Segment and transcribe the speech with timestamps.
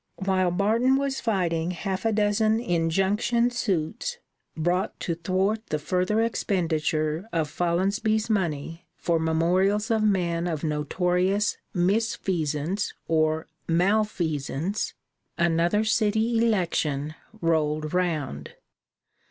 [0.25, 4.17] While Barton was fighting half a dozen injunction suits
[4.57, 11.55] brought to thwart the further expenditure of Follonsby's money for memorials of men of notorious
[11.75, 14.95] misfeasance or malfeasance,
[15.37, 18.55] another city election rolled round.